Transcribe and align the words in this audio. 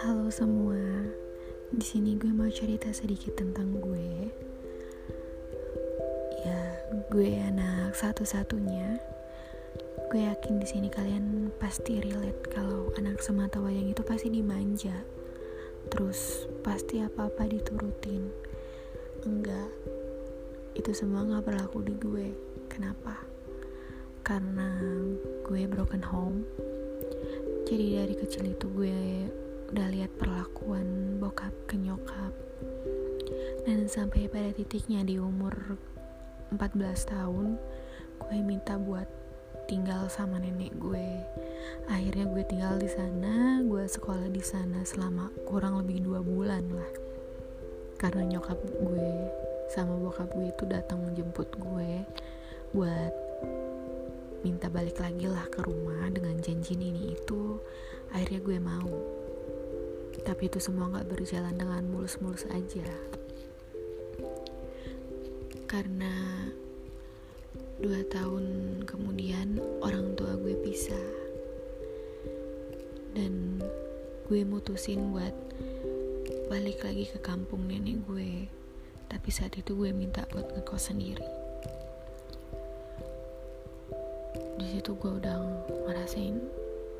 Halo 0.00 0.32
semua, 0.32 0.80
di 1.76 1.84
sini 1.84 2.16
gue 2.16 2.32
mau 2.32 2.48
cerita 2.48 2.88
sedikit 2.88 3.36
tentang 3.36 3.84
gue. 3.84 4.32
Ya, 6.40 6.60
gue 7.12 7.36
anak 7.36 7.92
satu-satunya. 7.92 8.96
Gue 10.08 10.24
yakin 10.24 10.56
di 10.56 10.64
sini 10.64 10.88
kalian 10.88 11.52
pasti 11.60 12.00
relate 12.00 12.48
kalau 12.48 12.88
anak 12.96 13.20
semata 13.20 13.60
wayang 13.60 13.92
itu 13.92 14.00
pasti 14.00 14.32
dimanja. 14.32 15.04
Terus 15.92 16.48
pasti 16.64 17.04
apa-apa 17.04 17.44
diturutin. 17.44 18.24
Enggak, 19.28 19.68
itu 20.80 20.96
semua 20.96 21.28
gak 21.28 21.44
berlaku 21.44 21.84
di 21.84 21.92
gue. 22.00 22.32
Kenapa? 22.72 23.20
Karena 24.24 24.80
gue 25.44 25.60
broken 25.68 26.08
home. 26.08 26.48
Jadi 27.68 28.00
dari 28.00 28.14
kecil 28.16 28.48
itu 28.48 28.64
gue 28.72 28.96
udah 29.70 29.86
lihat 29.86 30.10
perlakuan 30.18 31.16
bokap 31.22 31.54
ke 31.70 31.78
nyokap. 31.78 32.34
Dan 33.62 33.86
sampai 33.86 34.26
pada 34.26 34.50
titiknya 34.50 35.06
di 35.06 35.22
umur 35.22 35.78
14 36.50 36.58
tahun 37.06 37.54
gue 38.18 38.38
minta 38.42 38.74
buat 38.74 39.06
tinggal 39.70 40.10
sama 40.10 40.42
nenek 40.42 40.74
gue. 40.74 41.22
Akhirnya 41.86 42.26
gue 42.26 42.42
tinggal 42.50 42.82
di 42.82 42.90
sana 42.90 43.62
gue 43.62 43.86
sekolah 43.86 44.26
di 44.26 44.42
sana 44.42 44.82
selama 44.82 45.30
kurang 45.46 45.78
lebih 45.78 46.02
dua 46.02 46.18
bulan 46.18 46.66
lah. 46.74 46.90
Karena 47.94 48.26
nyokap 48.26 48.58
gue 48.58 49.10
sama 49.70 49.94
bokap 50.02 50.34
gue 50.34 50.50
itu 50.50 50.66
datang 50.66 50.98
menjemput 51.06 51.46
gue 51.54 52.02
buat 52.74 53.14
minta 54.42 54.66
balik 54.66 54.98
lagi 54.98 55.30
lah 55.30 55.46
ke 55.46 55.62
rumah 55.62 56.10
dengan 56.10 56.34
janji 56.42 56.74
ini 56.74 57.14
itu. 57.14 57.62
Akhirnya 58.10 58.40
gue 58.42 58.58
mau 58.58 59.19
tapi 60.24 60.52
itu 60.52 60.60
semua 60.60 60.92
gak 60.92 61.08
berjalan 61.08 61.56
dengan 61.56 61.84
mulus-mulus 61.88 62.44
aja. 62.52 62.86
Karena 65.64 66.10
dua 67.80 68.04
tahun 68.10 68.44
kemudian 68.84 69.56
orang 69.80 70.12
tua 70.18 70.36
gue 70.36 70.54
pisah. 70.60 71.08
Dan 73.16 73.64
gue 74.28 74.40
mutusin 74.46 75.10
buat 75.10 75.34
balik 76.50 76.82
lagi 76.84 77.08
ke 77.08 77.18
kampung 77.22 77.66
nenek 77.66 78.02
gue. 78.04 78.46
Tapi 79.10 79.28
saat 79.34 79.58
itu 79.58 79.74
gue 79.74 79.90
minta 79.90 80.26
buat 80.30 80.46
ngekos 80.54 80.92
sendiri. 80.92 81.26
Di 84.60 84.66
situ 84.68 84.94
gue 84.94 85.12
udah 85.18 85.36
ngerasain 85.88 86.36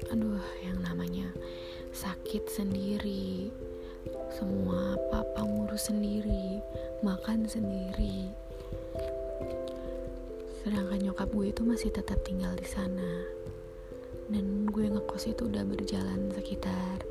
aduh 0.09 0.41
yang 0.65 0.81
namanya 0.81 1.29
sakit 2.01 2.48
sendiri. 2.48 3.53
Semua 4.33 4.97
papa 5.12 5.45
ngurus 5.45 5.93
sendiri 5.93 6.65
makan 7.05 7.45
sendiri. 7.45 8.33
Sedangkan 10.65 10.97
nyokap 11.05 11.29
gue 11.29 11.53
itu 11.53 11.61
masih 11.61 11.92
tetap 11.92 12.17
tinggal 12.25 12.57
di 12.57 12.65
sana. 12.65 13.29
Dan 14.33 14.65
gue 14.73 14.89
ngekos 14.89 15.29
itu 15.29 15.45
udah 15.53 15.61
berjalan 15.69 16.33
sekitar 16.33 17.05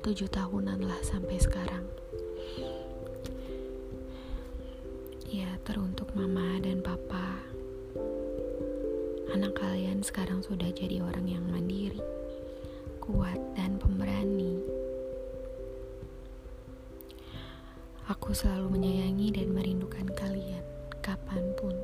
tujuh 0.00 0.32
tahunan 0.32 0.88
lah 0.88 1.00
sampai 1.04 1.36
sekarang. 1.36 1.84
Ya 5.28 5.52
teruntuk 5.68 6.08
mama 6.16 6.56
dan 6.64 6.80
papa. 6.80 7.44
Anak 9.36 9.60
kalian 9.60 10.00
sekarang 10.00 10.40
sudah 10.40 10.72
jadi 10.72 11.04
orang 11.04 11.28
yang 11.28 11.44
mandiri 11.44 12.00
kuat, 13.10 13.40
dan 13.58 13.74
pemberani. 13.82 14.09
Aku 18.10 18.34
selalu 18.34 18.74
menyayangi 18.74 19.38
dan 19.38 19.54
merindukan 19.54 20.02
kalian 20.18 20.66
kapan 20.98 21.46
pun. 21.54 21.78